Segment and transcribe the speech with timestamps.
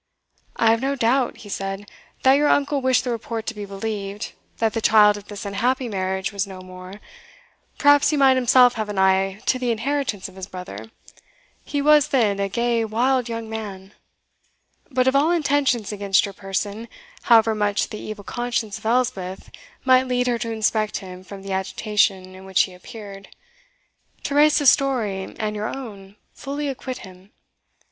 [0.55, 1.87] "I have no doubt," he said,
[2.23, 5.87] "that your uncle wished the report to be believed, that the child of this unhappy
[5.87, 6.93] marriage was no more
[7.77, 10.89] perhaps he might himself have an eye to the inheritance of his brother
[11.63, 13.93] he was then a gay wild young man
[14.89, 16.87] But of all intentions against your person,
[17.29, 19.51] however much the evil conscience of Elspeth
[19.85, 23.27] might lead her to inspect him from the agitation in which he appeared,
[24.23, 27.33] Teresa's story and your own fully acquit him.